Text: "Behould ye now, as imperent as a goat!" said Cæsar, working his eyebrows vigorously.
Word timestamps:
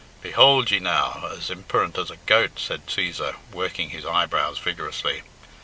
"Behould 0.23 0.71
ye 0.71 0.79
now, 0.79 1.29
as 1.31 1.51
imperent 1.51 1.95
as 1.95 2.09
a 2.09 2.15
goat!" 2.25 2.57
said 2.57 2.87
Cæsar, 2.87 3.35
working 3.53 3.91
his 3.91 4.03
eyebrows 4.03 4.57
vigorously. 4.57 5.21